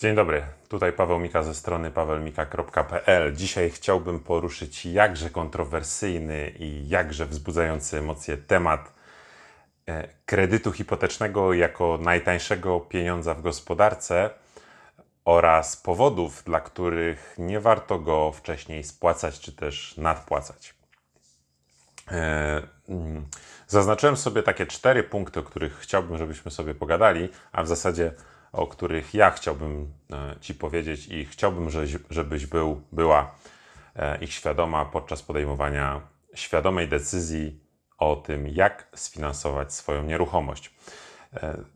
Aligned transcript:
Dzień 0.00 0.14
dobry, 0.14 0.42
tutaj 0.68 0.92
Paweł 0.92 1.18
Mika 1.18 1.42
ze 1.42 1.54
strony 1.54 1.90
pawelmika.pl. 1.90 3.36
Dzisiaj 3.36 3.70
chciałbym 3.70 4.20
poruszyć 4.20 4.86
jakże 4.86 5.30
kontrowersyjny 5.30 6.52
i 6.58 6.88
jakże 6.88 7.26
wzbudzający 7.26 7.98
emocje 7.98 8.36
temat 8.36 8.92
e, 9.88 10.08
kredytu 10.26 10.72
hipotecznego 10.72 11.52
jako 11.52 11.98
najtańszego 12.02 12.80
pieniądza 12.80 13.34
w 13.34 13.42
gospodarce 13.42 14.30
oraz 15.24 15.76
powodów, 15.76 16.42
dla 16.44 16.60
których 16.60 17.34
nie 17.38 17.60
warto 17.60 17.98
go 17.98 18.32
wcześniej 18.32 18.84
spłacać 18.84 19.40
czy 19.40 19.52
też 19.52 19.96
nadpłacać. 19.96 20.74
E, 22.10 22.62
mm, 22.88 23.26
zaznaczyłem 23.66 24.16
sobie 24.16 24.42
takie 24.42 24.66
cztery 24.66 25.02
punkty, 25.02 25.40
o 25.40 25.42
których 25.42 25.78
chciałbym, 25.78 26.18
żebyśmy 26.18 26.50
sobie 26.50 26.74
pogadali, 26.74 27.28
a 27.52 27.62
w 27.62 27.68
zasadzie 27.68 28.12
o 28.52 28.66
których 28.66 29.14
ja 29.14 29.30
chciałbym 29.30 29.92
e, 30.12 30.36
Ci 30.40 30.54
powiedzieć 30.54 31.08
i 31.08 31.24
chciałbym, 31.24 31.68
żebyś 32.10 32.46
był, 32.46 32.82
była 32.92 33.34
e, 33.96 34.24
ich 34.24 34.32
świadoma 34.32 34.84
podczas 34.84 35.22
podejmowania 35.22 36.00
świadomej 36.34 36.88
decyzji 36.88 37.60
o 37.98 38.16
tym, 38.16 38.48
jak 38.48 38.88
sfinansować 38.94 39.74
swoją 39.74 40.02
nieruchomość. 40.02 40.74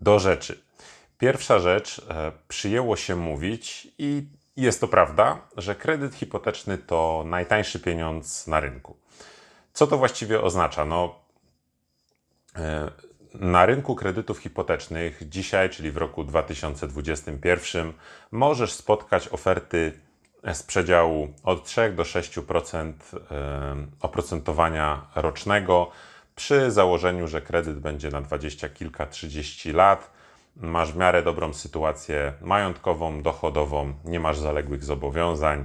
Do 0.00 0.18
rzeczy. 0.18 0.62
Pierwsza 1.18 1.58
rzecz, 1.58 2.06
przyjęło 2.48 2.96
się 2.96 3.16
mówić 3.16 3.88
i 3.98 4.28
jest 4.56 4.80
to 4.80 4.88
prawda, 4.88 5.38
że 5.56 5.74
kredyt 5.74 6.14
hipoteczny 6.14 6.78
to 6.78 7.24
najtańszy 7.26 7.80
pieniądz 7.80 8.46
na 8.46 8.60
rynku. 8.60 8.96
Co 9.72 9.86
to 9.86 9.98
właściwie 9.98 10.40
oznacza? 10.40 10.84
No, 10.84 11.14
e, 12.56 12.90
na 13.34 13.66
rynku 13.66 13.94
kredytów 13.94 14.38
hipotecznych 14.38 15.28
dzisiaj, 15.28 15.70
czyli 15.70 15.90
w 15.90 15.96
roku 15.96 16.24
2021, 16.24 17.92
możesz 18.30 18.72
spotkać 18.72 19.28
oferty 19.28 19.92
z 20.52 20.62
przedziału 20.62 21.28
od 21.44 21.64
3 21.64 21.92
do 21.96 22.02
6% 22.02 22.92
e, 23.30 23.76
oprocentowania 24.00 25.06
rocznego 25.14 25.90
przy 26.36 26.70
założeniu, 26.70 27.28
że 27.28 27.42
kredyt 27.42 27.78
będzie 27.78 28.10
na 28.10 28.20
dwadzieścia 28.20 28.68
kilka, 28.68 29.06
trzydzieści 29.06 29.72
lat. 29.72 30.10
Masz 30.56 30.92
w 30.92 30.96
miarę 30.96 31.22
dobrą 31.22 31.54
sytuację 31.54 32.32
majątkową, 32.40 33.22
dochodową, 33.22 33.94
nie 34.04 34.20
masz 34.20 34.38
zaległych 34.38 34.84
zobowiązań 34.84 35.64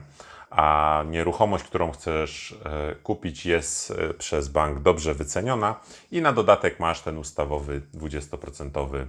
a 0.50 1.04
nieruchomość, 1.08 1.64
którą 1.64 1.92
chcesz 1.92 2.60
e, 2.66 2.96
kupić, 2.96 3.46
jest 3.46 3.92
e, 3.92 4.14
przez 4.14 4.48
bank 4.48 4.80
dobrze 4.80 5.14
wyceniona 5.14 5.80
i 6.12 6.22
na 6.22 6.34
dodatek 6.34 6.80
masz 6.80 7.02
ten 7.02 7.18
ustawowy 7.18 7.82
20% 7.94 9.06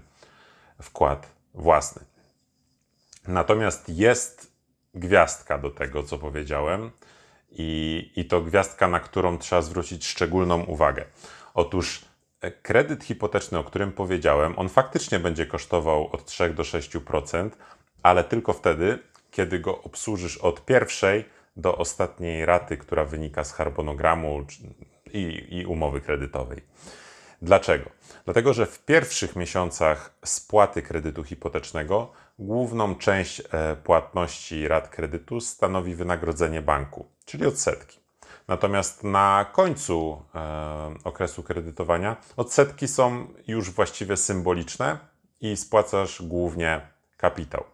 wkład 0.83 1.33
własny. 1.55 2.03
Natomiast 3.29 3.89
jest 3.89 4.53
gwiazdka 4.95 5.59
do 5.59 5.71
tego, 5.71 6.03
co 6.03 6.19
powiedziałem, 6.19 6.91
i, 7.51 8.11
i 8.17 8.25
to 8.25 8.41
gwiazdka, 8.41 8.89
na 8.89 9.01
którą 9.01 9.39
trzeba 9.39 9.63
zwrócić 9.63 10.07
szczególną 10.07 10.63
uwagę. 10.63 11.05
Otóż 11.55 12.05
e, 12.41 12.51
kredyt 12.51 13.05
hipoteczny, 13.05 13.59
o 13.59 13.65
którym 13.65 13.93
powiedziałem, 13.93 14.59
on 14.59 14.69
faktycznie 14.69 15.19
będzie 15.19 15.47
kosztował 15.47 16.09
od 16.13 16.25
3 16.25 16.51
do 16.51 16.63
6%, 16.63 17.51
ale 18.03 18.25
tylko 18.25 18.53
wtedy, 18.53 18.99
kiedy 19.31 19.59
go 19.59 19.83
obsłużysz 19.83 20.39
od 20.39 20.65
pierwszej 20.65 21.25
do 21.57 21.79
ostatniej 21.79 22.47
raty, 22.47 22.77
która 22.77 23.05
wynika 23.05 23.45
z 23.45 23.53
harmonogramu 23.53 24.47
i, 25.13 25.47
i 25.51 25.67
umowy 25.67 26.01
kredytowej. 26.01 26.63
Dlaczego? 27.43 27.91
Dlatego, 28.25 28.53
że 28.53 28.67
w 28.67 28.85
pierwszych 28.85 29.37
miesiącach 29.37 30.15
spłaty 30.25 30.83
kredytu 30.83 31.25
hipotecznego 31.25 32.13
główną 32.39 32.95
część 32.95 33.41
e, 33.41 33.77
płatności 33.77 34.69
rat 34.69 34.89
kredytu 34.89 35.41
stanowi 35.41 35.95
wynagrodzenie 35.95 36.63
banku, 36.63 37.07
czyli 37.25 37.47
odsetki. 37.47 38.01
Natomiast 38.49 39.05
na 39.05 39.47
końcu 39.53 40.23
e, 40.35 40.95
okresu 41.05 41.43
kredytowania 41.43 42.17
odsetki 42.37 42.89
są 42.89 43.27
już 43.47 43.71
właściwie 43.71 44.17
symboliczne 44.17 44.99
i 45.41 45.57
spłacasz 45.57 46.23
głównie 46.23 46.81
kapitał. 47.17 47.65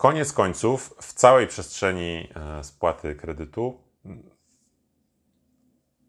Koniec 0.00 0.32
końców, 0.32 0.94
w 1.00 1.12
całej 1.12 1.46
przestrzeni 1.46 2.28
e, 2.36 2.64
spłaty 2.64 3.14
kredytu 3.14 3.80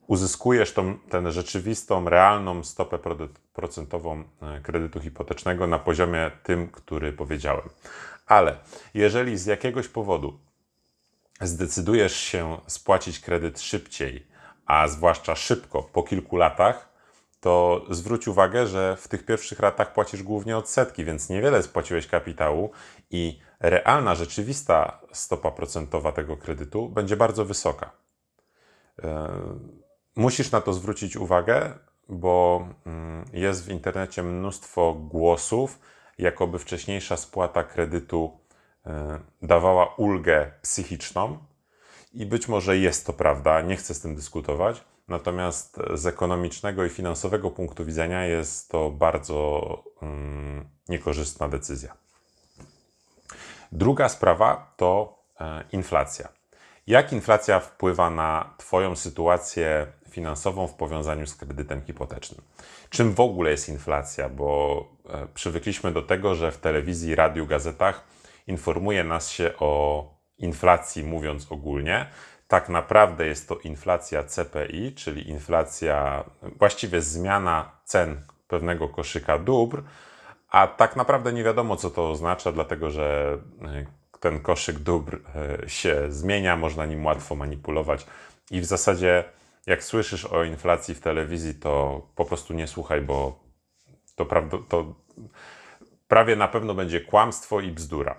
uzyskujesz 0.07 0.73
tą, 0.73 0.97
tę 0.97 1.31
rzeczywistą, 1.31 2.09
realną 2.09 2.63
stopę 2.63 2.99
procentową 3.53 4.23
e, 4.41 4.61
kredytu 4.61 4.99
hipotecznego 4.99 5.67
na 5.67 5.79
poziomie 5.79 6.31
tym, 6.43 6.67
który 6.67 7.13
powiedziałem. 7.13 7.69
Ale 8.27 8.57
jeżeli 8.93 9.37
z 9.37 9.45
jakiegoś 9.45 9.87
powodu 9.87 10.39
zdecydujesz 11.41 12.15
się 12.15 12.57
spłacić 12.67 13.19
kredyt 13.19 13.61
szybciej, 13.61 14.27
a 14.65 14.87
zwłaszcza 14.87 15.35
szybko, 15.35 15.83
po 15.83 16.03
kilku 16.03 16.37
latach, 16.37 16.89
to 17.39 17.85
zwróć 17.89 18.27
uwagę, 18.27 18.67
że 18.67 18.97
w 18.99 19.07
tych 19.07 19.25
pierwszych 19.25 19.59
ratach 19.59 19.93
płacisz 19.93 20.23
głównie 20.23 20.57
odsetki, 20.57 21.05
więc 21.05 21.29
niewiele 21.29 21.63
spłaciłeś 21.63 22.07
kapitału 22.07 22.71
i 23.09 23.50
realna, 23.61 24.15
rzeczywista 24.15 25.01
stopa 25.11 25.51
procentowa 25.51 26.11
tego 26.11 26.37
kredytu 26.37 26.89
będzie 26.89 27.17
bardzo 27.17 27.45
wysoka. 27.45 27.91
E, 29.03 29.29
musisz 30.15 30.51
na 30.51 30.61
to 30.61 30.73
zwrócić 30.73 31.15
uwagę, 31.15 31.73
bo 32.09 32.67
mm, 32.85 33.25
jest 33.33 33.65
w 33.65 33.69
internecie 33.69 34.23
mnóstwo 34.23 34.93
głosów, 34.93 35.79
jakoby 36.17 36.59
wcześniejsza 36.59 37.17
spłata 37.17 37.63
kredytu 37.63 38.39
e, 38.85 39.19
dawała 39.41 39.95
ulgę 39.95 40.51
psychiczną. 40.61 41.37
I 42.13 42.25
być 42.25 42.47
może 42.47 42.77
jest 42.77 43.05
to 43.05 43.13
prawda, 43.13 43.61
nie 43.61 43.75
chcę 43.75 43.93
z 43.93 44.01
tym 44.01 44.15
dyskutować, 44.15 44.83
Natomiast 45.11 45.79
z 45.93 46.05
ekonomicznego 46.05 46.85
i 46.85 46.89
finansowego 46.89 47.51
punktu 47.51 47.85
widzenia 47.85 48.25
jest 48.25 48.69
to 48.69 48.91
bardzo 48.91 49.83
mm, 50.01 50.69
niekorzystna 50.89 51.47
decyzja. 51.47 51.97
Druga 53.71 54.09
sprawa 54.09 54.73
to 54.77 55.19
e, 55.39 55.63
inflacja. 55.71 56.27
Jak 56.87 57.13
inflacja 57.13 57.59
wpływa 57.59 58.09
na 58.09 58.53
Twoją 58.57 58.95
sytuację 58.95 59.87
finansową 60.09 60.67
w 60.67 60.73
powiązaniu 60.73 61.27
z 61.27 61.35
kredytem 61.35 61.81
hipotecznym? 61.81 62.41
Czym 62.89 63.13
w 63.13 63.19
ogóle 63.19 63.51
jest 63.51 63.69
inflacja? 63.69 64.29
Bo 64.29 64.85
e, 65.09 65.27
przywykliśmy 65.33 65.91
do 65.91 66.01
tego, 66.01 66.35
że 66.35 66.51
w 66.51 66.57
telewizji, 66.57 67.15
radiu, 67.15 67.47
gazetach 67.47 68.03
informuje 68.47 69.03
nas 69.03 69.29
się 69.29 69.53
o 69.59 70.03
inflacji, 70.37 71.03
mówiąc 71.03 71.51
ogólnie, 71.51 72.05
tak 72.47 72.69
naprawdę 72.69 73.27
jest 73.27 73.49
to 73.49 73.57
inflacja 73.59 74.23
CPI, 74.23 74.95
czyli 74.95 75.29
inflacja, 75.29 76.23
właściwie 76.41 77.01
zmiana 77.01 77.71
cen 77.83 78.21
pewnego 78.47 78.89
koszyka 78.89 79.39
dóbr, 79.39 79.83
a 80.51 80.67
tak 80.67 80.95
naprawdę 80.95 81.33
nie 81.33 81.43
wiadomo, 81.43 81.75
co 81.75 81.89
to 81.89 82.09
oznacza, 82.09 82.51
dlatego 82.51 82.89
że 82.89 83.37
e, 83.61 83.85
ten 84.19 84.39
koszyk 84.39 84.79
dóbr 84.79 85.19
e, 85.35 85.69
się 85.69 86.05
zmienia, 86.09 86.57
można 86.57 86.85
nim 86.85 87.05
łatwo 87.05 87.35
manipulować 87.35 88.05
i 88.51 88.61
w 88.61 88.65
zasadzie 88.65 89.23
jak 89.67 89.83
słyszysz 89.83 90.25
o 90.25 90.43
inflacji 90.43 90.95
w 90.95 90.99
telewizji, 90.99 91.55
to 91.55 92.01
po 92.15 92.25
prostu 92.25 92.53
nie 92.53 92.67
słuchaj, 92.67 93.01
bo 93.01 93.39
to, 94.15 94.25
to 94.69 94.93
prawie 96.07 96.35
na 96.35 96.47
pewno 96.47 96.73
będzie 96.73 97.01
kłamstwo 97.01 97.59
i 97.59 97.71
bzdura. 97.71 98.15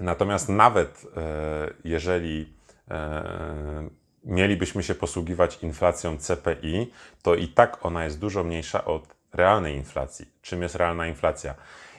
Natomiast 0.00 0.48
nawet 0.48 1.06
e, 1.16 1.70
jeżeli 1.84 2.60
E, 2.90 3.88
mielibyśmy 4.24 4.82
się 4.82 4.94
posługiwać 4.94 5.58
inflacją 5.62 6.18
CPI, 6.18 6.92
to 7.22 7.34
i 7.34 7.48
tak 7.48 7.86
ona 7.86 8.04
jest 8.04 8.18
dużo 8.18 8.44
mniejsza 8.44 8.84
od 8.84 9.19
realnej 9.32 9.76
inflacji. 9.76 10.26
Czym 10.42 10.62
jest 10.62 10.74
realna 10.74 11.06
inflacja? 11.06 11.54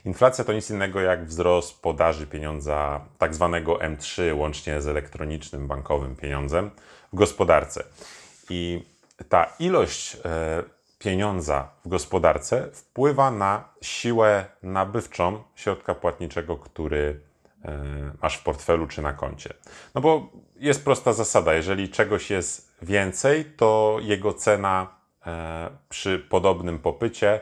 Inflacja 0.05 0.43
to 0.43 0.53
nic 0.53 0.69
innego 0.69 1.01
jak 1.01 1.25
wzrost 1.25 1.81
podaży 1.81 2.28
pieniądza, 2.28 3.01
tak 3.17 3.35
zwanego 3.35 3.75
M3, 3.75 4.37
łącznie 4.37 4.81
z 4.81 4.87
elektronicznym 4.87 5.67
bankowym 5.67 6.16
pieniądzem 6.16 6.72
w 7.13 7.16
gospodarce. 7.16 7.83
I 8.49 8.85
ta 9.29 9.53
ilość 9.59 10.17
e, 10.25 10.63
pieniądza 10.99 11.69
w 11.85 11.87
gospodarce 11.87 12.69
wpływa 12.73 13.31
na 13.31 13.69
siłę 13.81 14.45
nabywczą 14.63 15.43
środka 15.55 15.95
płatniczego, 15.95 16.57
który 16.57 17.31
E, 17.66 18.11
masz 18.22 18.37
w 18.37 18.43
portfelu 18.43 18.87
czy 18.87 19.01
na 19.01 19.13
koncie. 19.13 19.53
No 19.95 20.01
bo 20.01 20.29
jest 20.55 20.84
prosta 20.84 21.13
zasada, 21.13 21.53
jeżeli 21.53 21.89
czegoś 21.89 22.29
jest 22.29 22.72
więcej, 22.81 23.45
to 23.45 23.97
jego 24.01 24.34
cena 24.34 24.87
przy 25.90 26.20
podobnym 26.20 26.79
popycie 26.79 27.40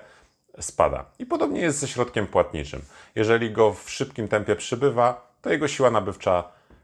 spada. 0.59 1.05
I 1.19 1.25
podobnie 1.25 1.61
jest 1.61 1.79
ze 1.79 1.87
środkiem 1.87 2.27
płatniczym. 2.27 2.81
Jeżeli 3.15 3.51
go 3.51 3.73
w 3.73 3.89
szybkim 3.89 4.27
tempie 4.27 4.55
przybywa, 4.55 5.31
to 5.41 5.49
jego 5.49 5.67
siła 5.67 5.91
nabywcza 5.91 6.43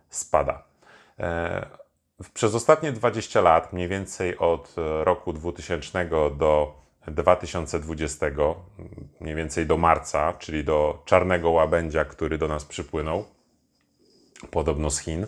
spada. 0.10 0.64
E, 1.20 1.66
przez 2.34 2.56
ostatnie 2.56 2.92
20 2.92 3.42
lat, 3.42 3.74
mniej 3.74 3.88
więcej 3.88 4.38
od 4.38 4.76
roku 5.04 5.34
2000 5.34 6.10
do 6.38 6.74
2020, 7.08 8.26
mniej 9.20 9.36
więcej 9.36 9.66
do 9.66 9.78
marca, 9.78 10.34
czyli 10.34 10.64
do 10.64 11.02
czarnego 11.06 11.50
łabędzia, 11.50 12.06
który 12.06 12.38
do 12.38 12.48
nas 12.48 12.66
przypłynął, 12.66 13.26
podobno 14.52 14.90
z 14.90 15.00
Chin, 15.00 15.28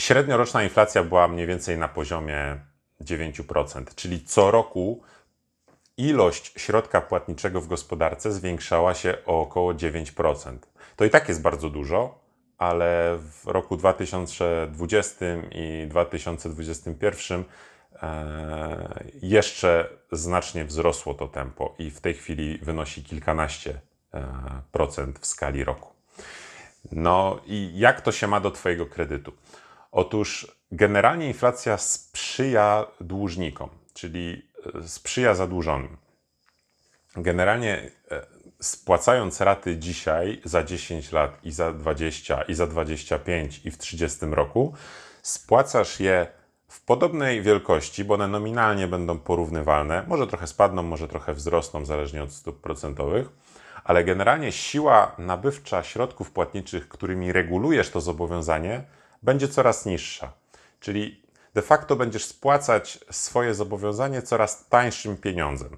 średnioroczna 0.00 0.62
inflacja 0.62 1.04
była 1.04 1.28
mniej 1.28 1.46
więcej 1.46 1.78
na 1.78 1.88
poziomie 1.88 2.58
9%, 3.00 3.84
czyli 3.94 4.24
co 4.24 4.50
roku 4.50 5.02
ilość 5.96 6.52
środka 6.56 7.00
płatniczego 7.00 7.60
w 7.60 7.68
gospodarce 7.68 8.32
zwiększała 8.32 8.94
się 8.94 9.18
o 9.26 9.40
około 9.40 9.74
9%. 9.74 10.58
To 10.96 11.04
i 11.04 11.10
tak 11.10 11.28
jest 11.28 11.42
bardzo 11.42 11.70
dużo, 11.70 12.18
ale 12.58 13.18
w 13.18 13.46
roku 13.46 13.76
2020 13.76 15.26
i 15.52 15.86
2021 15.88 17.44
e, 18.02 19.04
jeszcze 19.22 19.88
znacznie 20.12 20.64
wzrosło 20.64 21.14
to 21.14 21.28
tempo 21.28 21.74
i 21.78 21.90
w 21.90 22.00
tej 22.00 22.14
chwili 22.14 22.58
wynosi 22.58 23.04
kilkanaście 23.04 23.80
e, 24.14 24.26
procent 24.72 25.18
w 25.18 25.26
skali 25.26 25.64
roku. 25.64 25.92
No 26.92 27.40
i 27.46 27.72
jak 27.74 28.00
to 28.00 28.12
się 28.12 28.26
ma 28.26 28.40
do 28.40 28.50
Twojego 28.50 28.86
kredytu? 28.86 29.32
Otóż 29.92 30.56
generalnie 30.72 31.26
inflacja 31.26 31.78
sprzyja 31.78 32.86
dłużnikom, 33.00 33.70
czyli 33.94 34.42
e, 34.82 34.88
sprzyja 34.88 35.34
zadłużonym. 35.34 35.96
Generalnie 37.16 37.90
spłacając 38.60 39.40
raty 39.40 39.76
dzisiaj 39.76 40.40
za 40.44 40.62
10 40.62 41.12
lat 41.12 41.38
i 41.44 41.52
za 41.52 41.72
20 41.72 42.42
i 42.42 42.54
za 42.54 42.66
25 42.66 43.60
i 43.64 43.70
w 43.70 43.78
30 43.78 44.26
roku, 44.30 44.74
spłacasz 45.22 46.00
je 46.00 46.26
w 46.68 46.84
podobnej 46.84 47.42
wielkości, 47.42 48.04
bo 48.04 48.14
one 48.14 48.28
nominalnie 48.28 48.88
będą 48.88 49.18
porównywalne. 49.18 50.04
Może 50.06 50.26
trochę 50.26 50.46
spadną, 50.46 50.82
może 50.82 51.08
trochę 51.08 51.34
wzrosną, 51.34 51.84
zależnie 51.84 52.22
od 52.22 52.32
stóp 52.32 52.60
procentowych, 52.60 53.28
ale 53.84 54.04
generalnie 54.04 54.52
siła 54.52 55.14
nabywcza 55.18 55.82
środków 55.82 56.30
płatniczych, 56.30 56.88
którymi 56.88 57.32
regulujesz 57.32 57.90
to 57.90 58.00
zobowiązanie, 58.00 58.84
będzie 59.26 59.48
coraz 59.48 59.86
niższa. 59.86 60.32
Czyli 60.80 61.22
de 61.54 61.62
facto 61.62 61.96
będziesz 61.96 62.24
spłacać 62.24 62.98
swoje 63.10 63.54
zobowiązanie 63.54 64.22
coraz 64.22 64.68
tańszym 64.68 65.16
pieniądzem. 65.16 65.76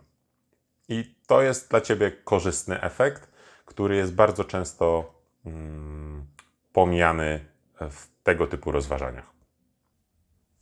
I 0.88 1.14
to 1.26 1.42
jest 1.42 1.70
dla 1.70 1.80
Ciebie 1.80 2.10
korzystny 2.10 2.80
efekt, 2.80 3.28
który 3.64 3.96
jest 3.96 4.14
bardzo 4.14 4.44
często 4.44 5.14
mm, 5.46 6.26
pomijany 6.72 7.44
w 7.80 8.06
tego 8.22 8.46
typu 8.46 8.72
rozważaniach. 8.72 9.30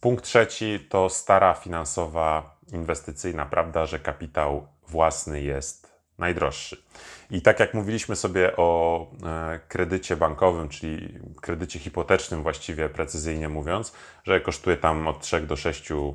Punkt 0.01 0.25
trzeci 0.25 0.87
to 0.89 1.09
stara 1.09 1.55
finansowa, 1.55 2.59
inwestycyjna 2.73 3.47
prawda, 3.47 3.87
że 3.87 3.99
kapitał 3.99 4.67
własny 4.89 5.43
jest 5.43 5.86
najdroższy. 6.19 6.83
I 7.31 7.43
tak 7.43 7.61
jak 7.61 7.75
mówiliśmy 7.75 8.17
sobie 8.17 8.57
o 8.57 9.01
e, 9.25 9.61
kredycie 9.69 10.17
bankowym, 10.17 10.69
czyli 10.69 11.19
kredycie 11.41 11.79
hipotecznym, 11.79 12.43
właściwie 12.43 12.89
precyzyjnie 12.89 13.49
mówiąc, 13.49 13.93
że 14.25 14.41
kosztuje 14.41 14.77
tam 14.77 15.09
od 15.09 15.21
3 15.21 15.41
do 15.41 15.55
6% 15.55 16.15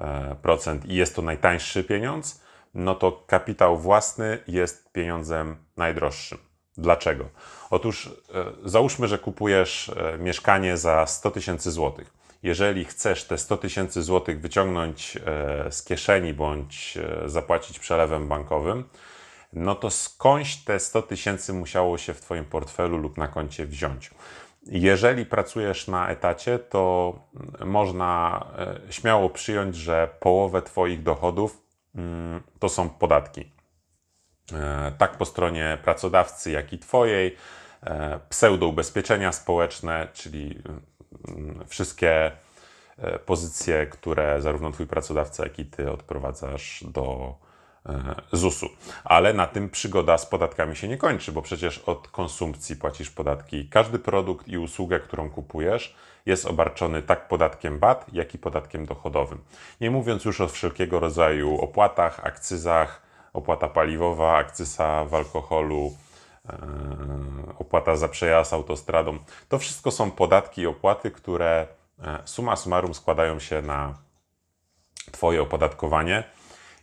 e, 0.00 0.88
i 0.88 0.94
jest 0.94 1.16
to 1.16 1.22
najtańszy 1.22 1.84
pieniądz, 1.84 2.40
no 2.74 2.94
to 2.94 3.24
kapitał 3.26 3.78
własny 3.78 4.38
jest 4.48 4.92
pieniądzem 4.92 5.56
najdroższym. 5.76 6.38
Dlaczego? 6.78 7.24
Otóż 7.70 8.06
e, 8.06 8.68
załóżmy, 8.68 9.08
że 9.08 9.18
kupujesz 9.18 9.90
mieszkanie 10.18 10.76
za 10.76 11.06
100 11.06 11.30
tysięcy 11.30 11.70
złotych. 11.70 12.20
Jeżeli 12.42 12.84
chcesz 12.84 13.24
te 13.24 13.38
100 13.38 13.56
tysięcy 13.56 14.02
złotych 14.02 14.40
wyciągnąć 14.40 15.18
z 15.70 15.82
kieszeni 15.82 16.34
bądź 16.34 16.98
zapłacić 17.26 17.78
przelewem 17.78 18.28
bankowym, 18.28 18.84
no 19.52 19.74
to 19.74 19.90
skądś 19.90 20.56
te 20.56 20.80
100 20.80 21.02
tysięcy 21.02 21.52
musiało 21.52 21.98
się 21.98 22.14
w 22.14 22.20
Twoim 22.20 22.44
portfelu 22.44 22.98
lub 22.98 23.18
na 23.18 23.28
koncie 23.28 23.66
wziąć. 23.66 24.10
Jeżeli 24.66 25.26
pracujesz 25.26 25.88
na 25.88 26.08
etacie, 26.08 26.58
to 26.58 27.14
można 27.64 28.44
śmiało 28.90 29.30
przyjąć, 29.30 29.76
że 29.76 30.08
połowę 30.20 30.62
Twoich 30.62 31.02
dochodów 31.02 31.70
Mm, 31.94 32.42
to 32.58 32.68
są 32.68 32.88
podatki. 32.88 33.52
E, 34.52 34.92
tak 34.98 35.16
po 35.16 35.24
stronie 35.24 35.78
pracodawcy, 35.82 36.50
jak 36.50 36.72
i 36.72 36.78
Twojej. 36.78 37.36
E, 37.82 38.20
pseudoubezpieczenia 38.28 39.32
społeczne, 39.32 40.08
czyli 40.12 40.62
mm, 41.28 41.64
wszystkie 41.66 42.32
e, 42.98 43.18
pozycje, 43.18 43.86
które 43.86 44.42
zarówno 44.42 44.70
Twój 44.70 44.86
pracodawca, 44.86 45.42
jak 45.42 45.58
i 45.58 45.66
Ty 45.66 45.90
odprowadzasz 45.90 46.84
do 46.88 47.34
ZUS-u. 48.32 48.68
Ale 49.04 49.34
na 49.34 49.46
tym 49.46 49.70
przygoda 49.70 50.18
z 50.18 50.26
podatkami 50.26 50.76
się 50.76 50.88
nie 50.88 50.96
kończy, 50.96 51.32
bo 51.32 51.42
przecież 51.42 51.78
od 51.78 52.08
konsumpcji 52.08 52.76
płacisz 52.76 53.10
podatki. 53.10 53.68
Każdy 53.68 53.98
produkt 53.98 54.48
i 54.48 54.58
usługę, 54.58 55.00
którą 55.00 55.30
kupujesz, 55.30 55.96
jest 56.26 56.46
obarczony 56.46 57.02
tak 57.02 57.28
podatkiem 57.28 57.78
VAT, 57.78 58.06
jak 58.12 58.34
i 58.34 58.38
podatkiem 58.38 58.86
dochodowym. 58.86 59.38
Nie 59.80 59.90
mówiąc 59.90 60.24
już 60.24 60.40
o 60.40 60.48
wszelkiego 60.48 61.00
rodzaju 61.00 61.60
opłatach, 61.60 62.26
akcyzach, 62.26 63.02
opłata 63.32 63.68
paliwowa, 63.68 64.36
akcyza 64.36 65.04
w 65.04 65.14
alkoholu, 65.14 65.96
e, 66.48 66.56
opłata 67.58 67.96
za 67.96 68.08
przejazd 68.08 68.52
autostradą. 68.52 69.18
To 69.48 69.58
wszystko 69.58 69.90
są 69.90 70.10
podatki 70.10 70.60
i 70.60 70.66
opłaty, 70.66 71.10
które 71.10 71.66
e, 72.02 72.18
suma 72.24 72.56
summarum 72.56 72.94
składają 72.94 73.38
się 73.38 73.62
na 73.62 73.94
Twoje 75.12 75.42
opodatkowanie. 75.42 76.24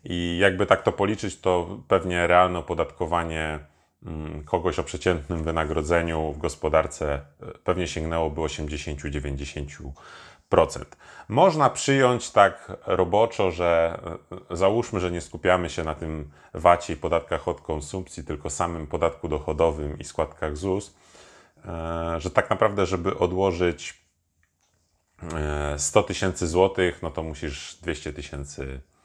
I 0.04 0.38
jakby 0.42 0.66
tak 0.66 0.84
to 0.84 0.92
policzyć, 0.92 1.40
to 1.40 1.80
pewnie 1.88 2.28
realne 2.28 2.60
opodatkowanie 2.60 3.60
Mm, 4.06 4.44
kogoś 4.44 4.80
o 4.80 4.84
przeciętnym 4.84 5.44
wynagrodzeniu 5.44 6.34
w 6.34 6.38
gospodarce 6.38 7.14
e, 7.14 7.22
pewnie 7.64 7.88
sięgnęłoby 7.88 8.42
80-90%. 8.42 9.92
Można 11.28 11.70
przyjąć 11.70 12.32
tak 12.32 12.72
roboczo, 12.86 13.52
że 13.52 14.00
e, 14.52 14.56
załóżmy, 14.56 15.00
że 15.00 15.12
nie 15.12 15.22
skupiamy 15.22 15.70
się 15.70 15.84
na 15.84 15.96
tym 15.96 16.32
VAT-ie 16.54 16.98
i 16.98 17.02
podatkach 17.02 17.48
od 17.48 17.62
konsumpcji, 17.62 18.24
tylko 18.24 18.50
samym 18.50 18.88
podatku 18.88 19.28
dochodowym 19.28 20.00
i 20.00 20.04
składkach 20.04 20.58
ZUS, 20.58 20.96
e, 21.66 22.16
że 22.20 22.32
tak 22.32 22.50
naprawdę, 22.50 22.86
żeby 22.86 23.18
odłożyć 23.18 24.08
100 25.78 26.04
tysięcy 26.04 26.48
złotych, 26.48 27.02
no 27.04 27.12
to 27.12 27.24
musisz 27.24 27.78
200 27.82 28.14
tysięcy 28.14 28.82
E, 28.88 28.97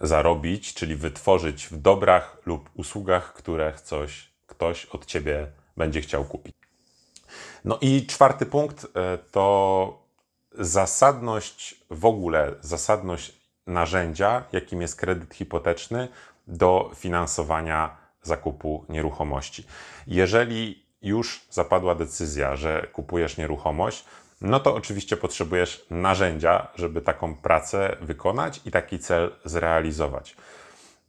zarobić, 0.00 0.74
czyli 0.74 0.96
wytworzyć 0.96 1.66
w 1.66 1.76
dobrach 1.76 2.38
lub 2.46 2.70
usługach, 2.74 3.32
które 3.32 3.72
coś, 3.84 4.30
ktoś 4.46 4.86
od 4.86 5.06
ciebie 5.06 5.46
będzie 5.76 6.00
chciał 6.00 6.24
kupić. 6.24 6.54
No 7.64 7.78
i 7.80 8.06
czwarty 8.06 8.46
punkt 8.46 8.84
e, 8.84 9.18
to 9.18 10.06
zasadność 10.52 11.84
w 11.90 12.04
ogóle, 12.04 12.54
zasadność 12.60 13.32
narzędzia, 13.66 14.44
jakim 14.52 14.82
jest 14.82 14.96
kredyt 14.96 15.34
hipoteczny 15.34 16.08
do 16.46 16.90
finansowania 16.94 17.96
zakupu 18.22 18.84
nieruchomości. 18.88 19.66
Jeżeli 20.06 20.86
już 21.02 21.46
zapadła 21.50 21.94
decyzja, 21.94 22.56
że 22.56 22.86
kupujesz 22.92 23.36
nieruchomość, 23.36 24.04
no 24.40 24.60
to 24.60 24.74
oczywiście 24.74 25.16
potrzebujesz 25.16 25.86
narzędzia, 25.90 26.68
żeby 26.74 27.00
taką 27.00 27.34
pracę 27.34 27.96
wykonać 28.00 28.60
i 28.64 28.70
taki 28.70 28.98
cel 28.98 29.30
zrealizować. 29.44 30.36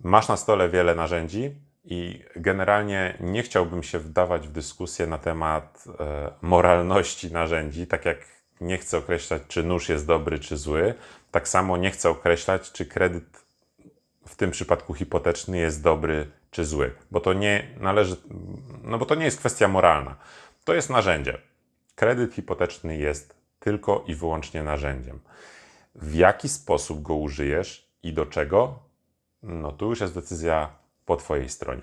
Masz 0.03 0.27
na 0.27 0.37
stole 0.37 0.69
wiele 0.69 0.95
narzędzi 0.95 1.55
i 1.85 2.23
generalnie 2.35 3.17
nie 3.19 3.43
chciałbym 3.43 3.83
się 3.83 3.99
wdawać 3.99 4.47
w 4.47 4.51
dyskusję 4.51 5.07
na 5.07 5.17
temat 5.17 5.83
e, 5.99 6.31
moralności 6.41 7.31
narzędzi, 7.31 7.87
tak 7.87 8.05
jak 8.05 8.17
nie 8.61 8.77
chcę 8.77 8.97
określać, 8.97 9.41
czy 9.47 9.63
nóż 9.63 9.89
jest 9.89 10.07
dobry, 10.07 10.39
czy 10.39 10.57
zły, 10.57 10.93
tak 11.31 11.47
samo 11.47 11.77
nie 11.77 11.91
chcę 11.91 12.09
określać, 12.09 12.71
czy 12.71 12.85
kredyt 12.85 13.45
w 14.27 14.35
tym 14.35 14.51
przypadku 14.51 14.93
hipoteczny 14.93 15.57
jest 15.57 15.83
dobry, 15.83 16.31
czy 16.51 16.65
zły, 16.65 16.93
bo 17.11 17.19
to 17.19 17.33
nie 17.33 17.67
należy, 17.79 18.15
no 18.83 18.97
bo 18.97 19.05
to 19.05 19.15
nie 19.15 19.25
jest 19.25 19.39
kwestia 19.39 19.67
moralna. 19.67 20.15
To 20.63 20.73
jest 20.73 20.89
narzędzie. 20.89 21.37
Kredyt 21.97 22.33
hipoteczny 22.33 22.97
jest 22.97 23.35
tylko 23.59 24.03
i 24.07 24.15
wyłącznie 24.15 24.63
narzędziem. 24.63 25.19
W 25.95 26.15
jaki 26.15 26.49
sposób 26.49 27.01
go 27.01 27.15
użyjesz 27.15 27.91
i 28.03 28.13
do 28.13 28.25
czego? 28.25 28.79
No 29.43 29.71
tu 29.71 29.89
już 29.89 29.99
jest 29.99 30.13
decyzja 30.13 30.69
po 31.05 31.17
Twojej 31.17 31.49
stronie. 31.49 31.81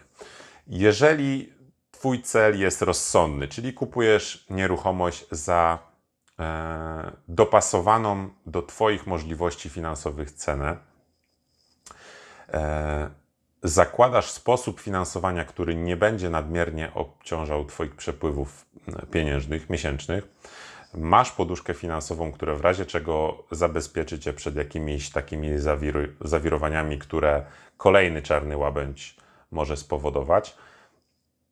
Jeżeli 0.67 1.53
Twój 1.91 2.23
cel 2.23 2.61
jest 2.61 2.83
rozsądny, 2.83 3.49
czyli 3.49 3.73
kupujesz 3.73 4.47
nieruchomość 4.51 5.27
za 5.31 5.79
e, 6.39 7.13
dopasowaną 7.29 8.29
do 8.47 8.63
Twoich 8.63 9.07
możliwości 9.07 9.71
finansowych 9.71 10.33
cenę, 10.33 10.77
e, 12.53 13.11
zakładasz 13.63 14.31
sposób 14.31 14.81
finansowania, 14.81 15.45
który 15.45 15.75
nie 15.75 15.97
będzie 15.97 16.31
nadmiernie 16.31 16.95
obciążał 16.95 17.65
Twoich 17.65 17.97
przepływów 17.97 18.64
pieniężnych, 19.11 19.71
miesięcznych, 19.71 20.29
masz 20.95 21.33
poduszkę 21.33 21.75
finansową, 21.75 22.33
która 22.33 22.55
w 22.55 22.61
razie 22.61 22.87
czego 22.87 23.45
zabezpieczy 23.51 24.19
cię 24.19 24.33
przed 24.33 24.57
jakimiś 24.57 25.11
takimi 25.11 25.59
zawir 25.59 26.13
zawirowaniami, 26.21 26.99
które 26.99 27.45
kolejny 27.77 28.23
czarny 28.23 28.57
łabędź 28.57 29.17
może 29.51 29.77
spowodować, 29.77 30.57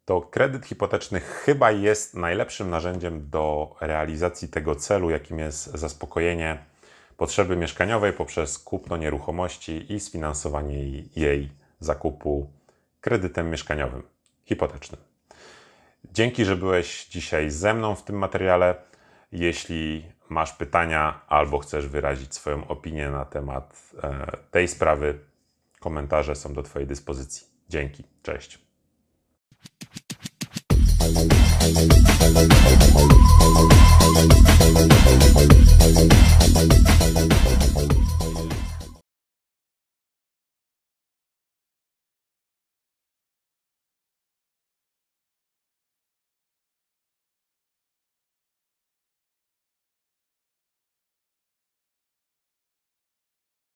to 0.04 0.20
kredyt 0.20 0.66
hipoteczny 0.66 1.20
chyba 1.20 1.70
jest 1.70 2.14
najlepszym 2.14 2.70
narzędziem 2.70 3.30
do 3.30 3.74
realizacji 3.80 4.48
tego 4.48 4.74
celu, 4.74 5.10
jakim 5.10 5.38
jest 5.38 5.64
zaspokojenie 5.64 6.58
potrzeby 7.16 7.56
mieszkaniowej 7.56 8.12
poprzez 8.12 8.58
kupno 8.58 8.96
nieruchomości 8.96 9.92
i 9.92 10.00
sfinansowanie 10.00 11.02
jej 11.16 11.50
zakupu 11.80 12.50
kredytem 13.00 13.50
mieszkaniowym, 13.50 14.02
hipotecznym. 14.44 15.11
Dzięki, 16.12 16.44
że 16.44 16.56
byłeś 16.56 17.06
dzisiaj 17.06 17.50
ze 17.50 17.74
mną 17.74 17.94
w 17.94 18.02
tym 18.02 18.16
materiale. 18.16 18.74
Jeśli 19.32 20.04
masz 20.28 20.52
pytania 20.52 21.20
albo 21.28 21.58
chcesz 21.58 21.88
wyrazić 21.88 22.34
swoją 22.34 22.68
opinię 22.68 23.10
na 23.10 23.24
temat 23.24 23.90
e, 24.02 24.36
tej 24.50 24.68
sprawy, 24.68 25.18
komentarze 25.80 26.36
są 26.36 26.54
do 26.54 26.62
Twojej 26.62 26.88
dyspozycji. 26.88 27.46
Dzięki, 27.68 28.04
cześć. 28.22 28.58